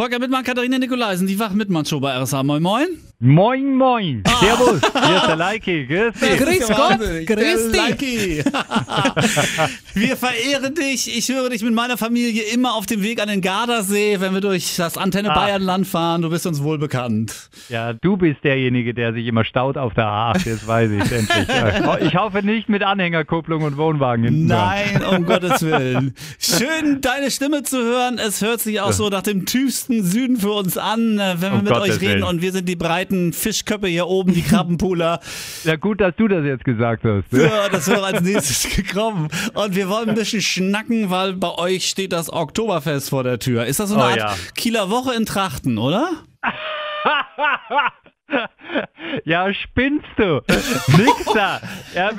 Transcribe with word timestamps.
Volker 0.00 0.18
Mittmann, 0.18 0.44
Katharina 0.44 0.78
Nikolaisen, 0.78 1.26
die 1.26 1.38
Wach-Mittmann-Show 1.38 2.00
bei 2.00 2.16
RSA. 2.16 2.42
Moin, 2.42 2.62
moin. 2.62 3.09
Moin, 3.30 3.74
moin. 3.76 4.22
Servus. 4.40 4.80
Hier 5.06 5.16
ist 5.16 5.26
der 5.26 5.36
Leiki. 5.36 5.84
Grüß 5.86 6.14
dich. 6.14 6.38
Grüß 6.38 6.68
Gott. 6.68 6.98
Grüß 7.26 7.70
dich. 7.70 8.42
Wir 9.94 10.16
verehren 10.16 10.74
dich. 10.74 11.14
Ich 11.18 11.28
höre 11.28 11.50
dich 11.50 11.62
mit 11.62 11.74
meiner 11.74 11.98
Familie 11.98 12.44
immer 12.44 12.72
auf 12.74 12.86
dem 12.86 13.02
Weg 13.02 13.20
an 13.20 13.28
den 13.28 13.42
Gardasee, 13.42 14.20
wenn 14.20 14.32
wir 14.32 14.40
durch 14.40 14.76
das 14.76 14.96
Antenne 14.96 15.32
Ah. 15.32 15.34
Bayernland 15.34 15.86
fahren. 15.86 16.22
Du 16.22 16.30
bist 16.30 16.46
uns 16.46 16.62
wohl 16.62 16.78
bekannt. 16.78 17.50
Ja, 17.68 17.92
du 17.92 18.16
bist 18.16 18.42
derjenige, 18.42 18.94
der 18.94 19.12
sich 19.12 19.26
immer 19.26 19.44
staut 19.44 19.76
auf 19.76 19.92
der 19.92 20.04
A8. 20.06 20.46
Jetzt 20.48 20.66
weiß 20.66 20.90
ich 20.90 21.12
endlich. 21.12 21.46
Ich 22.06 22.14
hoffe 22.16 22.42
nicht 22.42 22.70
mit 22.70 22.82
Anhängerkupplung 22.82 23.62
und 23.64 23.76
Wohnwagen 23.76 24.24
hinten 24.24 24.48
dran. 24.48 24.76
Nein, 24.94 25.04
um 25.04 25.26
Gottes 25.26 25.60
Willen. 25.60 26.14
Schön, 26.38 27.02
deine 27.02 27.30
Stimme 27.30 27.64
zu 27.64 27.76
hören. 27.82 28.18
Es 28.18 28.40
hört 28.40 28.60
sich 28.60 28.80
auch 28.80 28.92
so 28.92 29.08
nach 29.10 29.22
dem 29.22 29.44
tiefsten 29.44 30.02
Süden 30.04 30.38
für 30.38 30.52
uns 30.52 30.78
an, 30.78 31.18
äh, 31.18 31.34
wenn 31.38 31.52
wir 31.52 31.58
Um 31.58 31.64
mit 31.64 31.72
Gottes 31.74 31.96
euch 31.96 32.00
reden. 32.00 32.12
Willen. 32.12 32.22
Und 32.24 32.40
wir 32.42 32.52
sind 32.52 32.66
die 32.68 32.76
breiten 32.76 33.09
Fischköpfe 33.32 33.86
hier 33.88 34.06
oben, 34.06 34.32
die 34.34 34.42
Krabbenpuler. 34.42 35.20
Ja, 35.64 35.76
gut, 35.76 36.00
dass 36.00 36.14
du 36.16 36.26
das 36.28 36.44
jetzt 36.44 36.64
gesagt 36.64 37.04
hast. 37.04 37.32
ne? 37.32 37.42
Ja, 37.44 37.68
das 37.68 37.86
wäre 37.88 38.04
als 38.04 38.22
nächstes 38.22 38.74
gekommen. 38.76 39.28
Und 39.54 39.74
wir 39.76 39.88
wollen 39.88 40.08
ein 40.08 40.14
bisschen 40.14 40.40
schnacken, 40.40 41.10
weil 41.10 41.34
bei 41.34 41.50
euch 41.56 41.88
steht 41.88 42.12
das 42.12 42.32
Oktoberfest 42.32 43.10
vor 43.10 43.24
der 43.24 43.38
Tür. 43.38 43.66
Ist 43.66 43.78
das 43.80 43.90
so 43.90 43.96
eine 43.96 44.04
Oh 44.04 44.06
Art 44.08 44.16
ja. 44.18 44.34
Kieler 44.54 44.88
Woche 44.90 45.14
in 45.14 45.26
Trachten, 45.26 45.76
oder? 45.78 46.08
Ja, 49.24 49.52
spinnst 49.52 50.06
du? 50.16 50.40
Nixer. 50.96 51.60
Ja, 51.94 52.10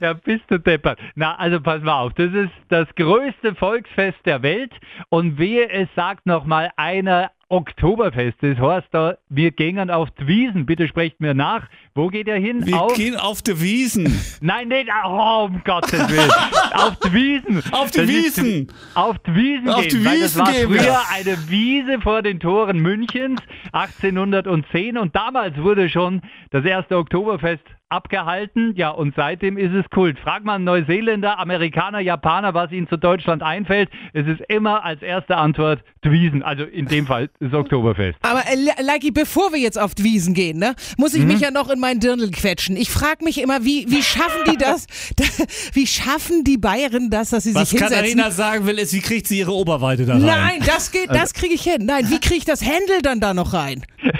ja, 0.00 0.12
bist 0.12 0.44
du 0.48 0.58
deppert. 0.60 0.98
Na, 1.16 1.34
also 1.36 1.60
pass 1.60 1.82
mal 1.82 1.98
auf. 1.98 2.12
Das 2.14 2.32
ist 2.32 2.52
das 2.68 2.86
größte 2.94 3.56
Volksfest 3.56 4.18
der 4.24 4.42
Welt. 4.42 4.70
Und 5.08 5.38
wehe, 5.38 5.68
es 5.68 5.88
sagt 5.96 6.26
noch 6.26 6.44
mal 6.44 6.70
einer 6.76 7.32
Oktoberfest. 7.50 8.38
Das 8.40 8.58
heißt 8.58 8.88
da, 8.92 9.16
wir 9.28 9.50
gehen 9.50 9.90
auf 9.90 10.10
die 10.12 10.26
Wiesen. 10.26 10.64
Bitte 10.66 10.88
sprecht 10.88 11.20
mir 11.20 11.34
nach. 11.34 11.68
Wo 11.94 12.08
geht 12.08 12.26
ihr 12.28 12.36
hin? 12.36 12.64
Wir 12.66 12.80
auf? 12.80 12.94
gehen 12.94 13.16
auf 13.16 13.42
die 13.42 13.60
Wiesen. 13.60 14.18
Nein, 14.40 14.68
nicht, 14.68 14.88
oh, 15.04 15.46
um 15.50 15.60
Gottes 15.64 16.08
Willen. 16.08 16.30
auf 16.72 16.96
die 17.04 17.12
Wiesen. 17.12 17.62
Auf 17.72 17.90
die 17.90 17.98
Das 17.98 18.08
ist- 18.08 18.42
Wiesen. 18.42 18.72
Auf 18.94 19.18
die 19.18 19.34
Wiesen 19.34 19.68
Auf 19.68 19.80
gehen. 19.82 19.90
die 19.90 20.04
Wiesen 20.04 20.20
das 20.20 20.38
war 20.38 20.52
gehen 20.52 20.68
früher 20.68 20.98
eine 21.12 21.50
Wiese 21.50 22.00
vor 22.00 22.22
den 22.22 22.40
Toren 22.40 22.78
Münchens, 22.78 23.40
1810. 23.72 24.96
Und 24.96 25.14
damals 25.16 25.56
wurde 25.58 25.88
schon 25.90 26.22
das 26.50 26.64
erste 26.64 26.96
Oktoberfest 26.96 27.64
abgehalten. 27.90 28.72
Ja, 28.76 28.90
und 28.90 29.14
seitdem 29.16 29.58
ist 29.58 29.72
es 29.72 29.88
Kult. 29.90 30.18
Frag 30.18 30.44
mal 30.44 30.54
einen 30.54 30.64
Neuseeländer, 30.64 31.38
Amerikaner, 31.38 32.00
Japaner, 32.00 32.54
was 32.54 32.72
ihnen 32.72 32.88
zu 32.88 32.96
Deutschland 32.96 33.42
einfällt. 33.42 33.90
Es 34.12 34.26
ist 34.26 34.40
immer 34.48 34.84
als 34.84 35.02
erste 35.02 35.36
Antwort 35.36 35.82
die 36.04 36.10
Wiesen. 36.10 36.42
Also 36.42 36.64
in 36.64 36.86
dem 36.86 37.06
Fall 37.06 37.30
das 37.40 37.52
Oktoberfest. 37.52 38.18
Aber 38.22 38.40
äh, 38.40 38.82
Leiki, 38.82 39.10
bevor 39.10 39.52
wir 39.52 39.58
jetzt 39.58 39.78
auf 39.78 39.94
die 39.94 40.04
Wiesen 40.04 40.34
gehen, 40.34 40.58
ne, 40.58 40.74
muss 40.96 41.14
ich 41.14 41.24
mich 41.24 41.40
ja 41.40 41.50
noch 41.50 41.68
in 41.68 41.80
meinen 41.80 42.00
Dirndl 42.00 42.30
quetschen. 42.30 42.76
Ich 42.76 42.90
frage 42.90 43.24
mich 43.24 43.40
immer, 43.40 43.64
wie, 43.64 43.86
wie 43.90 44.02
schaffen 44.02 44.44
die 44.50 44.56
das? 44.56 44.86
wie 45.72 45.86
schaffen 45.86 46.44
die 46.44 46.56
Bayern 46.56 47.10
das, 47.10 47.30
dass 47.30 47.44
sie 47.44 47.54
Was 47.54 47.70
sich 47.70 47.78
hinsetzen? 47.78 47.96
Katharina 47.96 48.30
sagen 48.30 48.66
will, 48.66 48.78
ist, 48.78 48.94
wie 48.94 49.00
kriegt 49.00 49.26
sie 49.26 49.38
ihre 49.38 49.52
Oberweite 49.52 50.06
da 50.06 50.14
rein? 50.14 50.22
Nein, 50.22 50.60
das 50.64 50.92
geht, 50.92 51.10
das 51.10 51.34
kriege 51.34 51.54
ich 51.54 51.62
hin. 51.62 51.84
Nein, 51.84 52.08
wie 52.08 52.20
kriege 52.20 52.36
ich 52.36 52.44
das 52.44 52.62
Händel 52.62 53.02
dann 53.02 53.20
da 53.20 53.34
noch 53.34 53.52
rein? 53.52 53.84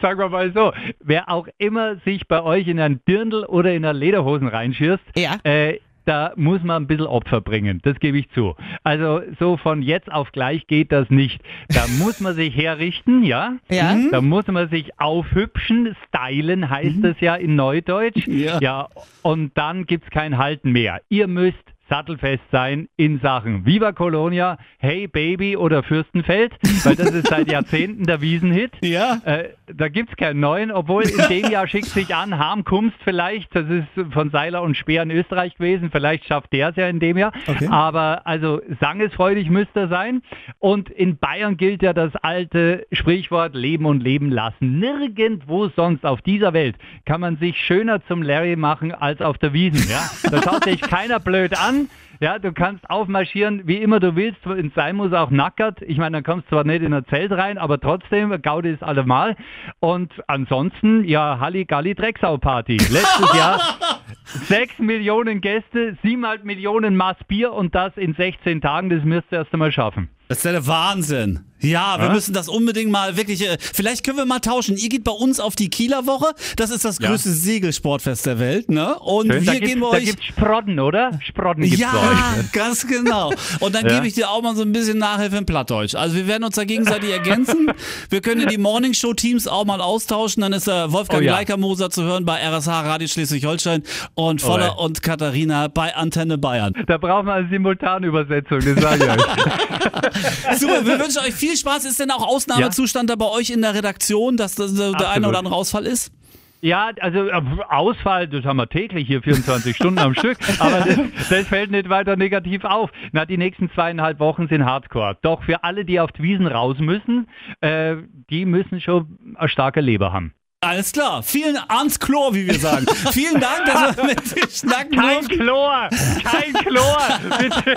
Sagen 0.00 0.18
wir 0.18 0.28
mal 0.28 0.52
so, 0.52 0.72
wer 1.00 1.28
auch 1.30 1.48
immer 1.58 1.96
sich 2.04 2.26
bei 2.28 2.42
euch 2.42 2.68
in 2.68 2.78
einen 2.80 3.00
Dirndl 3.06 3.44
oder 3.44 3.72
in 3.74 3.84
eine 3.84 3.98
Lederhosen 3.98 4.48
reinschießt, 4.48 5.02
Ja. 5.16 5.36
äh, 5.44 5.78
da 6.04 6.32
muss 6.36 6.62
man 6.62 6.84
ein 6.84 6.86
bisschen 6.86 7.06
Opfer 7.06 7.42
bringen, 7.42 7.80
das 7.82 8.00
gebe 8.00 8.16
ich 8.16 8.30
zu. 8.30 8.54
Also 8.82 9.20
so 9.38 9.58
von 9.58 9.82
jetzt 9.82 10.10
auf 10.10 10.32
gleich 10.32 10.66
geht 10.66 10.90
das 10.90 11.10
nicht. 11.10 11.38
Da 11.68 11.84
muss 11.98 12.20
man 12.20 12.34
sich 12.34 12.56
herrichten, 12.56 13.24
ja? 13.24 13.56
Ja. 13.70 13.92
Mhm. 13.94 14.08
Da 14.10 14.22
muss 14.22 14.46
man 14.46 14.70
sich 14.70 14.98
aufhübschen, 14.98 15.94
stylen 16.08 16.70
heißt 16.70 17.04
es 17.04 17.20
ja 17.20 17.34
in 17.34 17.56
Neudeutsch. 17.56 18.26
Ja. 18.26 18.58
ja, 18.62 18.88
und 19.20 19.52
dann 19.58 19.84
gibt's 19.84 20.08
kein 20.08 20.38
Halten 20.38 20.72
mehr. 20.72 21.02
Ihr 21.10 21.28
müsst 21.28 21.58
sattelfest 21.88 22.42
sein 22.52 22.88
in 22.96 23.20
Sachen 23.20 23.66
Viva 23.66 23.92
Colonia, 23.92 24.58
Hey 24.78 25.06
Baby 25.06 25.56
oder 25.56 25.82
Fürstenfeld, 25.82 26.54
weil 26.84 26.96
das 26.96 27.10
ist 27.10 27.28
seit 27.28 27.48
Jahrzehnten 27.50 28.04
der 28.04 28.20
Wiesenhit. 28.20 28.72
Ja. 28.82 29.18
Äh, 29.24 29.50
da 29.66 29.88
gibt's 29.88 30.16
keinen 30.16 30.40
neuen, 30.40 30.70
obwohl 30.70 31.04
in 31.04 31.28
dem 31.28 31.50
Jahr 31.50 31.66
schickt 31.66 31.86
sich 31.86 32.14
an, 32.14 32.38
Harm 32.38 32.64
Kumst 32.64 32.96
vielleicht, 33.04 33.54
das 33.54 33.66
ist 33.68 34.12
von 34.12 34.30
Seiler 34.30 34.62
und 34.62 34.76
Speer 34.76 35.02
in 35.02 35.10
Österreich 35.10 35.54
gewesen, 35.56 35.90
vielleicht 35.90 36.26
schafft 36.26 36.52
der 36.52 36.70
es 36.70 36.76
ja 36.76 36.88
in 36.88 37.00
dem 37.00 37.16
Jahr. 37.16 37.32
Okay. 37.46 37.68
Aber 37.70 38.26
also 38.26 38.60
sangesfreudig 38.80 39.50
müsste 39.50 39.80
er 39.80 39.88
sein. 39.88 40.22
Und 40.58 40.90
in 40.90 41.18
Bayern 41.18 41.56
gilt 41.56 41.82
ja 41.82 41.92
das 41.92 42.14
alte 42.16 42.86
Sprichwort 42.92 43.54
Leben 43.54 43.86
und 43.86 44.02
Leben 44.02 44.30
lassen. 44.30 44.78
Nirgendwo 44.78 45.68
sonst 45.68 46.04
auf 46.04 46.22
dieser 46.22 46.52
Welt 46.52 46.76
kann 47.04 47.20
man 47.20 47.36
sich 47.36 47.58
schöner 47.58 48.04
zum 48.06 48.22
Larry 48.22 48.56
machen 48.56 48.92
als 48.92 49.20
auf 49.20 49.38
der 49.38 49.52
Wiesen. 49.52 49.88
Ja? 49.90 50.00
Da 50.30 50.42
schaut 50.42 50.64
sich 50.64 50.80
keiner 50.88 51.20
blöd 51.20 51.58
an. 51.58 51.77
Ja, 52.20 52.38
du 52.38 52.52
kannst 52.52 52.88
aufmarschieren, 52.90 53.62
wie 53.66 53.76
immer 53.76 54.00
du 54.00 54.16
willst. 54.16 54.44
In 54.44 54.72
sein 54.74 54.96
muss 54.96 55.12
auch 55.12 55.30
nackert. 55.30 55.82
Ich 55.82 55.98
meine, 55.98 56.16
dann 56.16 56.24
kommst 56.24 56.46
du 56.46 56.56
zwar 56.56 56.64
nicht 56.64 56.82
in 56.82 56.92
ein 56.92 57.04
Zelt 57.06 57.30
rein, 57.30 57.58
aber 57.58 57.78
trotzdem, 57.78 58.36
Gaudi 58.42 58.70
ist 58.70 58.82
allemal. 58.82 59.36
Und 59.78 60.12
ansonsten, 60.26 61.04
ja, 61.04 61.38
Halligalli 61.38 61.94
Drecksau-Party. 61.94 62.76
Letztes 62.76 63.34
Jahr 63.34 63.60
sechs 64.24 64.78
Millionen 64.78 65.40
Gäste, 65.40 65.96
siebeneinhalb 66.02 66.44
Millionen 66.44 66.96
Maß 66.96 67.18
Bier 67.28 67.52
und 67.52 67.74
das 67.74 67.96
in 67.96 68.14
16 68.14 68.60
Tagen. 68.60 68.90
Das 68.90 69.04
müsst 69.04 69.30
ihr 69.30 69.38
erst 69.38 69.52
einmal 69.52 69.70
schaffen. 69.70 70.08
Das 70.28 70.38
ist 70.38 70.44
ja 70.44 70.52
der 70.52 70.66
Wahnsinn. 70.66 71.40
Ja, 71.60 71.96
wir 71.98 72.06
Ja? 72.06 72.12
müssen 72.12 72.32
das 72.34 72.48
unbedingt 72.48 72.92
mal 72.92 73.16
wirklich. 73.16 73.44
Äh, 73.44 73.56
vielleicht 73.60 74.04
können 74.04 74.16
wir 74.16 74.26
mal 74.26 74.38
tauschen. 74.38 74.76
Ihr 74.76 74.88
geht 74.88 75.02
bei 75.02 75.10
uns 75.10 75.40
auf 75.40 75.56
die 75.56 75.70
Kieler 75.70 76.06
Woche. 76.06 76.26
Das 76.54 76.70
ist 76.70 76.84
das 76.84 76.98
Ja. 77.00 77.08
größte 77.08 77.30
Segelsportfest 77.30 78.26
der 78.26 78.38
Welt, 78.38 78.70
ne? 78.70 78.94
Und 79.00 79.32
Schön, 79.32 79.44
da 79.44 79.52
wir 79.52 79.58
gibt's, 79.60 79.68
gehen 79.74 79.80
bei 79.80 79.90
da 79.90 79.96
euch. 79.96 80.04
gibt's 80.04 80.24
Sprotten, 80.26 80.78
oder? 80.78 81.18
Sprotten 81.26 81.62
gibt's 81.62 81.80
ja, 81.80 81.90
bei 81.90 81.98
euch. 81.98 82.36
ne? 82.44 82.48
ganz 82.52 82.86
genau. 82.86 83.32
Und 83.58 83.74
dann 83.74 83.86
Ja. 83.86 83.94
gebe 83.96 84.06
ich 84.06 84.14
dir 84.14 84.30
auch 84.30 84.40
mal 84.40 84.54
so 84.54 84.62
ein 84.62 84.70
bisschen 84.70 84.98
Nachhilfe 84.98 85.36
in 85.38 85.46
Plattdeutsch. 85.46 85.96
Also 85.96 86.14
wir 86.14 86.28
werden 86.28 86.44
uns 86.44 86.54
da 86.54 86.62
gegenseitig 86.62 87.10
ergänzen. 87.10 87.72
Wir 88.08 88.20
können 88.20 88.46
die 88.46 88.58
Morningshow-Teams 88.58 89.48
auch 89.48 89.64
mal 89.64 89.80
austauschen. 89.80 90.42
Dann 90.42 90.52
ist 90.52 90.68
äh, 90.68 90.92
Wolfgang 90.92 91.22
Oh 91.22 91.24
ja. 91.24 91.32
Leikamoser 91.32 91.90
zu 91.90 92.04
hören 92.04 92.24
bei 92.24 92.38
RSH 92.40 92.68
Radio 92.68 93.08
Schleswig-Holstein 93.08 93.82
und 94.14 94.44
Oh 94.44 94.46
Voller 94.46 94.66
ja. 94.66 94.72
und 94.74 95.02
Katharina 95.02 95.66
bei 95.66 95.96
Antenne 95.96 96.38
Bayern. 96.38 96.72
Da 96.86 96.98
braucht 96.98 97.24
man 97.24 97.38
eine 97.38 97.48
Simultanübersetzung, 97.48 98.60
das 98.60 98.80
sage 98.80 99.04
ich 99.04 99.10
euch. 99.10 100.17
Super, 100.56 100.84
wir 100.84 100.98
wünschen 100.98 101.18
euch 101.20 101.34
viel 101.34 101.56
Spaß. 101.56 101.84
Ist 101.84 102.00
denn 102.00 102.10
auch 102.10 102.26
Ausnahmezustand 102.26 103.10
da 103.10 103.16
bei 103.16 103.26
euch 103.26 103.50
in 103.50 103.62
der 103.62 103.74
Redaktion, 103.74 104.36
dass 104.36 104.54
das, 104.54 104.74
der 104.74 104.86
eine 104.86 104.96
Absolut. 104.96 105.26
oder 105.28 105.38
andere 105.38 105.54
Ausfall 105.54 105.86
ist? 105.86 106.12
Ja, 106.60 106.90
also 107.00 107.28
äh, 107.28 107.42
Ausfall, 107.68 108.26
das 108.26 108.44
haben 108.44 108.56
wir 108.56 108.68
täglich 108.68 109.06
hier 109.06 109.22
24 109.22 109.76
Stunden 109.76 110.00
am 110.00 110.14
Stück, 110.14 110.38
aber 110.58 110.80
das, 110.80 110.98
das 111.30 111.46
fällt 111.46 111.70
nicht 111.70 111.88
weiter 111.88 112.16
negativ 112.16 112.64
auf. 112.64 112.90
Na, 113.12 113.24
die 113.24 113.36
nächsten 113.36 113.70
zweieinhalb 113.70 114.18
Wochen 114.18 114.48
sind 114.48 114.64
Hardcore. 114.64 115.16
Doch 115.22 115.44
für 115.44 115.62
alle, 115.62 115.84
die 115.84 116.00
auf 116.00 116.10
die 116.12 116.22
Wiesen 116.22 116.48
raus 116.48 116.76
müssen, 116.80 117.28
äh, 117.60 117.96
die 118.30 118.44
müssen 118.44 118.80
schon 118.80 119.18
eine 119.36 119.48
starke 119.48 119.80
Leber 119.80 120.12
haben. 120.12 120.34
Alles 120.60 120.90
klar. 120.90 121.22
Vielen 121.22 121.56
ans 121.68 122.00
Chlor, 122.00 122.34
wie 122.34 122.48
wir 122.48 122.58
sagen. 122.58 122.84
Vielen 123.12 123.40
Dank, 123.40 123.64
dass 123.64 123.96
wir 123.96 124.04
mit 124.06 124.36
dir 124.36 124.48
schnacken 124.50 124.98
Kein 124.98 125.14
durften. 125.20 125.38
Chlor! 125.38 125.88
Kein 126.24 126.52
Chlor! 126.52 126.98
Bitte. 127.38 127.74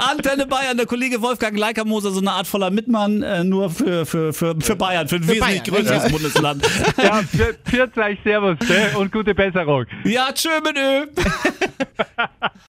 Antenne 0.10 0.46
Bayern, 0.46 0.78
der 0.78 0.86
Kollege 0.86 1.20
Wolfgang 1.20 1.58
Leikamoser, 1.58 2.10
so 2.10 2.20
eine 2.20 2.32
Art 2.32 2.46
voller 2.46 2.70
Mitmann, 2.70 3.22
äh, 3.22 3.44
nur 3.44 3.68
für, 3.68 4.06
für, 4.06 4.32
für, 4.32 4.58
für 4.58 4.76
Bayern, 4.76 5.06
für 5.06 5.16
ein 5.16 5.28
wesentlich 5.28 5.62
Bayern, 5.62 5.84
größeres 5.84 6.10
Bundesland. 6.10 6.66
Ja, 7.02 7.20
für, 7.22 7.54
für 7.64 8.00
euch 8.02 8.18
Servus 8.24 8.56
und 8.96 9.12
gute 9.12 9.34
Besserung. 9.34 9.84
Ja, 10.04 10.32
tschö 10.32 10.48
mit 10.62 10.78
Ö. 10.78 11.06